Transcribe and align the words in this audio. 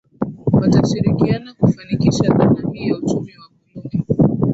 Watashirikiana 0.51 1.51
kufanikisha 1.53 2.33
dhana 2.33 2.69
hii 2.73 2.87
ya 2.87 2.95
uchumi 2.97 3.33
wa 3.37 3.49
buluu 3.83 4.49